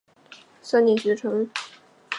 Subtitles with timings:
[0.63, 1.47] 三年学成。